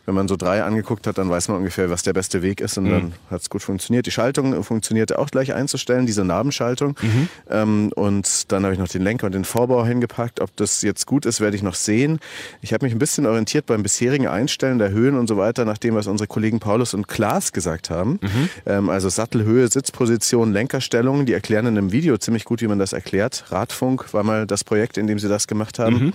[0.05, 2.77] wenn man so drei angeguckt hat, dann weiß man ungefähr, was der beste Weg ist
[2.77, 2.89] und mhm.
[2.89, 4.05] dann hat es gut funktioniert.
[4.05, 6.95] Die Schaltung funktionierte auch gleich einzustellen, diese Nabenschaltung.
[7.01, 7.29] Mhm.
[7.49, 10.41] Ähm, und dann habe ich noch den Lenker und den Vorbau hingepackt.
[10.41, 12.19] Ob das jetzt gut ist, werde ich noch sehen.
[12.61, 15.77] Ich habe mich ein bisschen orientiert beim bisherigen Einstellen der Höhen und so weiter, nach
[15.77, 18.19] dem, was unsere Kollegen Paulus und Klaas gesagt haben.
[18.21, 18.49] Mhm.
[18.65, 22.93] Ähm, also Sattelhöhe, Sitzposition, Lenkerstellung, die erklären in einem Video ziemlich gut, wie man das
[22.93, 23.45] erklärt.
[23.49, 26.05] Radfunk war mal das Projekt, in dem sie das gemacht haben.
[26.05, 26.13] Mhm.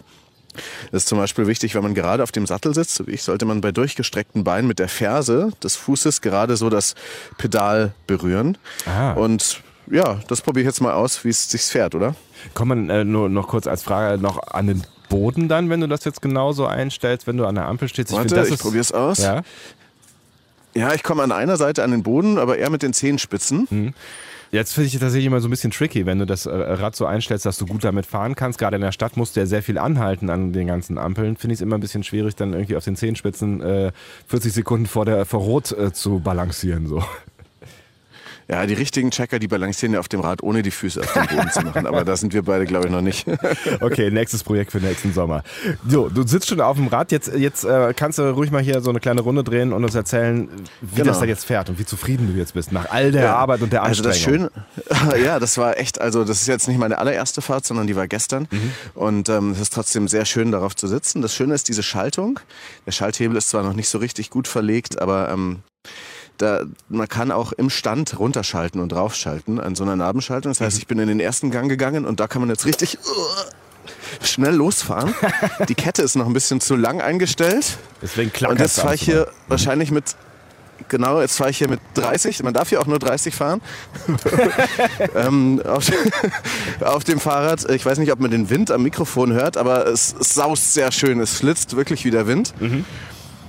[0.91, 3.23] Das ist zum Beispiel wichtig, wenn man gerade auf dem Sattel sitzt, so wie ich,
[3.23, 6.95] sollte man bei durchgestreckten Beinen mit der Ferse des Fußes gerade so das
[7.37, 8.59] Pedal berühren.
[8.87, 9.13] Aha.
[9.13, 12.15] Und ja, das probiere ich jetzt mal aus, wie es sich fährt, oder?
[12.55, 15.87] Kommt man äh, nur noch kurz als Frage noch an den Boden dann, wenn du
[15.87, 18.11] das jetzt genauso einstellst, wenn du an der Ampel stehst?
[18.11, 19.19] Ich, Warte, find, ich probiere es aus.
[19.19, 19.43] Ja,
[20.75, 23.67] ja ich komme an einer Seite an den Boden, aber eher mit den Zehenspitzen.
[23.69, 23.95] Hm.
[24.51, 26.97] Jetzt finde ich das tatsächlich immer so ein bisschen tricky, wenn du das äh, Rad
[26.97, 28.59] so einstellst, dass du gut damit fahren kannst.
[28.59, 31.37] Gerade in der Stadt musst du ja sehr viel anhalten an den ganzen Ampeln.
[31.37, 33.93] Finde ich es immer ein bisschen schwierig, dann irgendwie auf den Zehenspitzen äh,
[34.29, 36.87] 40 Sekunden vor der vor Rot äh, zu balancieren.
[36.87, 37.05] So.
[38.51, 41.27] Ja, die richtigen Checker, die balancieren ja auf dem Rad, ohne die Füße auf den
[41.27, 41.87] Boden zu machen.
[41.87, 43.27] Aber da sind wir beide, glaube ich, noch nicht.
[43.81, 45.43] okay, nächstes Projekt für nächsten Sommer.
[45.87, 47.13] So, du sitzt schon auf dem Rad.
[47.13, 49.95] Jetzt, jetzt äh, kannst du ruhig mal hier so eine kleine Runde drehen und uns
[49.95, 50.49] erzählen,
[50.81, 51.09] wie genau.
[51.09, 53.37] das da jetzt fährt und wie zufrieden du jetzt bist nach all der ja.
[53.37, 54.49] Arbeit und der Anstrengung.
[54.49, 54.51] Also
[54.87, 57.87] das Schöne, ja, das war echt, also das ist jetzt nicht meine allererste Fahrt, sondern
[57.87, 58.49] die war gestern.
[58.51, 58.73] Mhm.
[58.95, 61.21] Und ähm, es ist trotzdem sehr schön, darauf zu sitzen.
[61.21, 62.41] Das Schöne ist diese Schaltung.
[62.87, 65.59] Der Schalthebel ist zwar noch nicht so richtig gut verlegt, aber ähm,
[66.39, 70.51] da, man kann auch im Stand runterschalten und draufschalten an so einer Nabenschaltung.
[70.51, 70.81] Das heißt, mhm.
[70.81, 74.55] ich bin in den ersten Gang gegangen und da kann man jetzt richtig uh, schnell
[74.55, 75.15] losfahren.
[75.69, 77.79] Die Kette ist noch ein bisschen zu lang eingestellt.
[78.01, 79.51] Deswegen klappt Und jetzt fahre ich hier mhm.
[79.51, 80.17] wahrscheinlich mit
[80.87, 82.43] Genau, jetzt fahre ich hier mit 30.
[82.45, 83.61] Man darf hier auch nur 30 fahren.
[85.17, 85.91] ähm, auf,
[86.81, 87.69] auf, dem Fahrrad.
[87.71, 90.93] Ich weiß nicht, ob man den Wind am Mikrofon hört, aber es, es saust sehr
[90.93, 91.21] schön.
[91.21, 92.55] Es flitzt wirklich wie der Wind.
[92.61, 92.85] Mhm.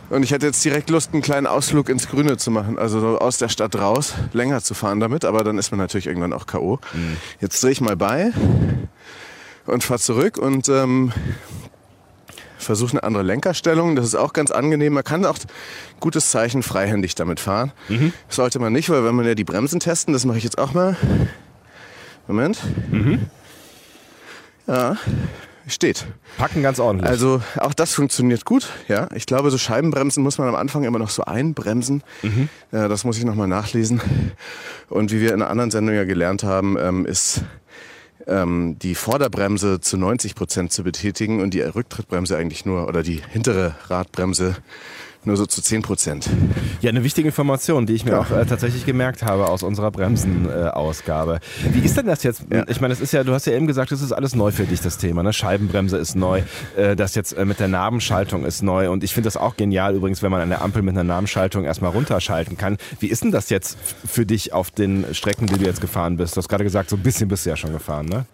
[0.09, 3.19] Und ich hätte jetzt direkt Lust, einen kleinen Ausflug ins Grüne zu machen, also so
[3.19, 6.47] aus der Stadt raus, länger zu fahren damit, aber dann ist man natürlich irgendwann auch
[6.47, 6.79] K.O.
[6.93, 7.17] Mhm.
[7.39, 8.31] Jetzt drehe ich mal bei
[9.67, 11.11] und fahre zurück und ähm,
[12.57, 13.95] versuche eine andere Lenkerstellung.
[13.95, 14.93] Das ist auch ganz angenehm.
[14.93, 15.37] Man kann auch
[15.99, 17.71] gutes Zeichen freihändig damit fahren.
[17.87, 18.13] Mhm.
[18.29, 20.73] Sollte man nicht, weil wenn man ja die Bremsen testen, das mache ich jetzt auch
[20.73, 20.97] mal.
[22.27, 22.59] Moment.
[22.91, 23.27] Mhm.
[24.67, 24.97] Ja,
[25.69, 26.05] steht.
[26.37, 27.09] Packen ganz ordentlich.
[27.09, 28.67] Also auch das funktioniert gut.
[28.87, 32.03] Ja, ich glaube, so Scheibenbremsen muss man am Anfang immer noch so einbremsen.
[32.21, 32.49] Mhm.
[32.71, 34.01] Ja, das muss ich nochmal nachlesen.
[34.89, 37.43] Und wie wir in einer anderen Sendung ja gelernt haben, ähm, ist
[38.27, 43.21] ähm, die Vorderbremse zu 90 Prozent zu betätigen und die Rücktrittbremse eigentlich nur oder die
[43.29, 44.55] hintere Radbremse
[45.29, 46.29] nur so zu 10 Prozent.
[46.81, 48.19] Ja, eine wichtige Information, die ich mir ja.
[48.19, 51.35] auch äh, tatsächlich gemerkt habe aus unserer Bremsenausgabe.
[51.35, 52.43] Äh, Wie ist denn das jetzt?
[52.51, 52.65] Ja.
[52.67, 54.65] Ich meine, es ist ja, du hast ja eben gesagt, es ist alles neu für
[54.65, 55.23] dich, das Thema.
[55.23, 55.31] Ne?
[55.31, 56.41] Scheibenbremse ist neu,
[56.75, 58.89] äh, das jetzt äh, mit der Nabenschaltung ist neu.
[58.89, 61.63] Und ich finde das auch genial übrigens, wenn man an der Ampel mit einer Nabenschaltung
[61.63, 62.77] erstmal runterschalten kann.
[62.99, 66.35] Wie ist denn das jetzt für dich auf den Strecken, die du jetzt gefahren bist?
[66.35, 68.25] Du hast gerade gesagt, so ein bisschen bist du ja schon gefahren, ne?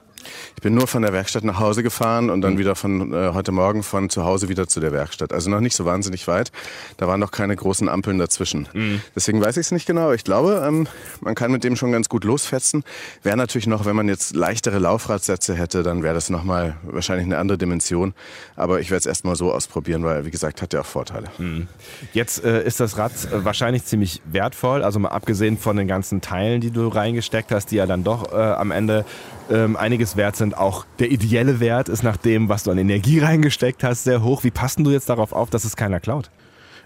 [0.56, 2.58] Ich bin nur von der Werkstatt nach Hause gefahren und dann mhm.
[2.60, 5.34] wieder von äh, heute Morgen von zu Hause wieder zu der Werkstatt.
[5.34, 6.52] Also noch nicht so wahnsinnig weit.
[6.98, 8.68] Da waren noch keine großen Ampeln dazwischen.
[8.74, 9.02] Mhm.
[9.16, 10.12] Deswegen weiß ich es nicht genau.
[10.12, 10.88] Ich glaube, ähm,
[11.22, 12.84] man kann mit dem schon ganz gut losfetzen.
[13.24, 17.38] Wäre natürlich noch, wenn man jetzt leichtere Laufradsätze hätte, dann wäre das nochmal wahrscheinlich eine
[17.38, 18.14] andere Dimension.
[18.56, 21.28] Aber ich werde es erstmal so ausprobieren, weil, wie gesagt, hat ja auch Vorteile.
[21.38, 21.68] Mhm.
[22.14, 24.84] Jetzt äh, ist das Rad äh, wahrscheinlich ziemlich wertvoll.
[24.84, 28.32] Also mal abgesehen von den ganzen Teilen, die du reingesteckt hast, die ja dann doch
[28.32, 29.06] äh, am Ende
[29.50, 30.58] ähm, einiges wert sind.
[30.58, 34.44] Auch der ideelle Wert ist nach dem, was du an Energie reingesteckt hast, sehr hoch.
[34.44, 36.30] Wie passt du jetzt darauf auf, dass es keiner klaut?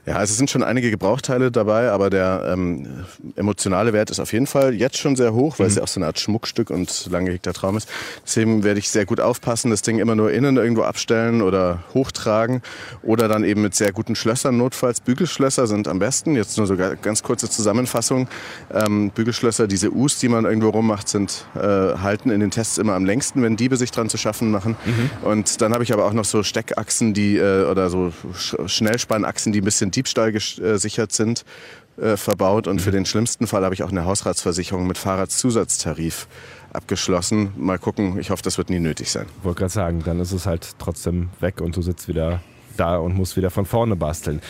[0.09, 4.33] Ja, also es sind schon einige Gebrauchteile dabei, aber der ähm, emotionale Wert ist auf
[4.33, 5.69] jeden Fall jetzt schon sehr hoch, weil mhm.
[5.69, 7.87] es ja auch so eine Art Schmuckstück und lang gehegter Traum ist.
[8.25, 12.63] Deswegen werde ich sehr gut aufpassen, das Ding immer nur innen irgendwo abstellen oder hochtragen
[13.03, 14.99] oder dann eben mit sehr guten Schlössern notfalls.
[14.99, 16.35] Bügelschlösser sind am besten.
[16.35, 18.27] Jetzt nur so ganz kurze Zusammenfassung.
[18.73, 22.95] Ähm, Bügelschlösser, diese U's, die man irgendwo rummacht, sind äh, halten in den Tests immer
[22.95, 24.75] am längsten, wenn Diebe sich dran zu schaffen machen.
[24.85, 25.27] Mhm.
[25.27, 28.11] Und dann habe ich aber auch noch so Steckachsen, die äh, oder so
[28.65, 31.43] Schnellspannachsen, die ein bisschen Diebstahl gesichert sind,
[31.97, 32.67] äh, verbaut.
[32.67, 32.95] Und für mhm.
[32.95, 36.27] den schlimmsten Fall habe ich auch eine Hausratsversicherung mit Fahrradzusatztarif
[36.71, 37.51] abgeschlossen.
[37.57, 39.25] Mal gucken, ich hoffe, das wird nie nötig sein.
[39.39, 42.39] Ich wollte gerade sagen, dann ist es halt trotzdem weg und du sitzt wieder
[42.77, 44.41] da und musst wieder von vorne basteln.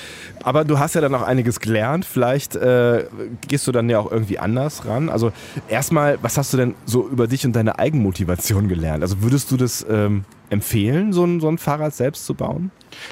[0.44, 2.06] Aber du hast ja dann auch einiges gelernt.
[2.06, 3.06] Vielleicht äh,
[3.48, 5.10] gehst du dann ja auch irgendwie anders ran.
[5.10, 5.32] Also
[5.68, 9.02] erstmal, was hast du denn so über dich und deine Eigenmotivation gelernt?
[9.02, 12.72] Also würdest du das ähm, empfehlen, so ein, so ein Fahrrad selbst zu bauen?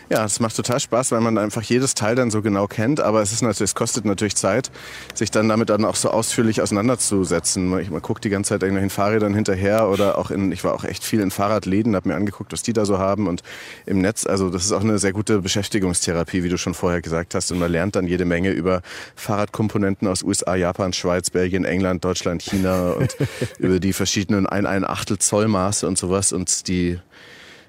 [0.09, 2.99] Ja, es macht total Spaß, weil man einfach jedes Teil dann so genau kennt.
[2.99, 4.71] Aber es ist natürlich, es kostet natürlich Zeit,
[5.13, 7.67] sich dann damit dann auch so ausführlich auseinanderzusetzen.
[7.67, 10.83] Man, man guckt die ganze Zeit irgendwelchen Fahrrädern hinterher oder auch in, ich war auch
[10.83, 13.43] echt viel in Fahrradläden, habe mir angeguckt, was die da so haben und
[13.85, 14.25] im Netz.
[14.25, 17.51] Also das ist auch eine sehr gute Beschäftigungstherapie, wie du schon vorher gesagt hast.
[17.51, 18.81] Und man lernt dann jede Menge über
[19.15, 23.15] Fahrradkomponenten aus USA, Japan, Schweiz, Belgien, England, Deutschland, China und
[23.59, 26.99] über die verschiedenen ein, ein Achtel Zollmaße und sowas und die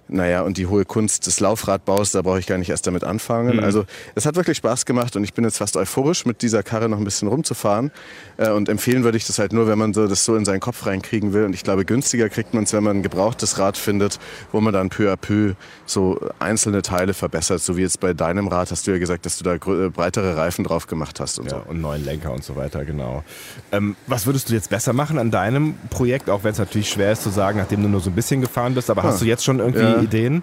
[0.08, 3.56] naja, und die hohe Kunst des Laufradbaus, da brauche ich gar nicht erst damit anfangen.
[3.56, 3.64] Mhm.
[3.64, 6.88] Also es hat wirklich Spaß gemacht und ich bin jetzt fast euphorisch, mit dieser Karre
[6.88, 7.90] noch ein bisschen rumzufahren.
[8.36, 10.60] Äh, und empfehlen würde ich das halt nur, wenn man so das so in seinen
[10.60, 11.44] Kopf reinkriegen will.
[11.44, 14.18] Und ich glaube, günstiger kriegt man es, wenn man ein gebrauchtes Rad findet,
[14.52, 15.54] wo man dann peu à peu
[15.86, 17.60] so einzelne Teile verbessert.
[17.60, 20.36] So wie jetzt bei deinem Rad hast du ja gesagt, dass du da äh, breitere
[20.36, 21.70] Reifen drauf gemacht hast und ja, so.
[21.70, 23.24] Und neuen Lenker und so weiter, genau.
[23.72, 27.12] Ähm, was würdest du jetzt besser machen an deinem Projekt, auch wenn es natürlich schwer
[27.12, 29.26] ist zu sagen, nachdem du nur so ein bisschen gefahren bist, aber ah, hast du
[29.26, 29.97] jetzt schon irgendwie ja.
[30.02, 30.42] Ideen?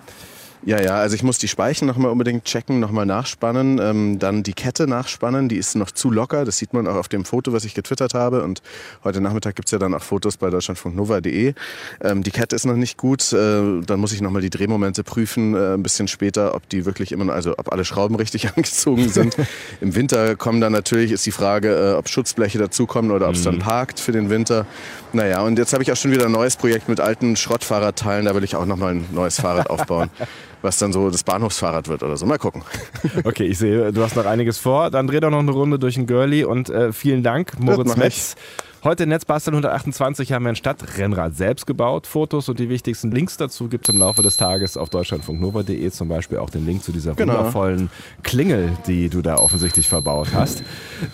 [0.63, 4.53] Ja, ja, also ich muss die Speichen nochmal unbedingt checken, nochmal nachspannen, ähm, dann die
[4.53, 7.65] Kette nachspannen, die ist noch zu locker, das sieht man auch auf dem Foto, was
[7.65, 8.63] ich getwittert habe und
[9.03, 11.53] heute Nachmittag gibt's ja dann auch Fotos bei deutschlandfunknova.de.
[12.01, 15.53] Ähm, die Kette ist noch nicht gut, äh, dann muss ich nochmal die Drehmomente prüfen,
[15.53, 19.37] äh, ein bisschen später, ob die wirklich immer, also ob alle Schrauben richtig angezogen sind.
[19.81, 23.41] Im Winter kommen dann natürlich, ist die Frage, äh, ob Schutzbleche dazukommen oder ob es
[23.41, 23.45] mhm.
[23.45, 24.65] dann parkt für den Winter.
[25.13, 28.33] Naja, und jetzt habe ich auch schon wieder ein neues Projekt mit alten Schrottfahrradteilen, da
[28.33, 30.09] will ich auch nochmal ein neues Fahrrad aufbauen.
[30.65, 32.25] was dann so das Bahnhofsfahrrad wird oder so.
[32.25, 32.63] Mal gucken.
[33.23, 34.89] Okay, ich sehe, du hast noch einiges vor.
[34.91, 38.35] Dann dreh doch noch eine Runde durch den Girlie und äh, vielen Dank, Moritz Metz.
[38.35, 38.74] Ich.
[38.85, 42.05] Heute in Netzbasteln 128 haben wir ein Stadtrennrad selbst gebaut.
[42.05, 46.07] Fotos und die wichtigsten Links dazu gibt es im Laufe des Tages auf deutschlandfunknova.de zum
[46.07, 47.33] Beispiel auch den Link zu dieser genau.
[47.33, 47.89] wundervollen
[48.21, 50.61] Klingel, die du da offensichtlich verbaut hast.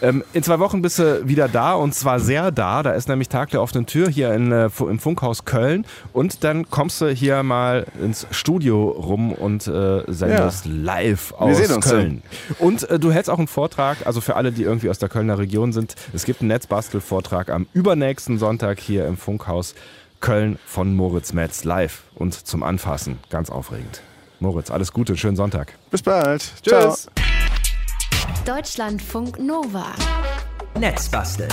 [0.02, 2.84] Ähm, in zwei Wochen bist du wieder da und zwar sehr da.
[2.84, 6.70] Da ist nämlich Tag der offenen Tür hier in, äh, im Funkhaus Köln und dann
[6.70, 10.72] kommst du hier mal ins Studio rum und äh, sendest ja.
[10.74, 12.22] live aus Köln.
[12.50, 12.68] Dann.
[12.68, 15.38] Und äh, du hältst auch einen Vortrag, also für alle, die irgendwie aus der Kölner
[15.38, 15.96] Region sind.
[16.12, 19.76] Es gibt einen Netzbastel-Vortrag am am übernächsten Sonntag hier im Funkhaus
[20.20, 23.20] Köln von Moritz Metz live und zum Anfassen.
[23.30, 24.02] Ganz aufregend.
[24.40, 25.74] Moritz, alles Gute, schönen Sonntag.
[25.92, 26.44] Bis bald.
[26.64, 27.08] Tschüss.
[28.46, 29.94] Deutschlandfunk Nova.
[30.80, 31.52] Netzbasteln.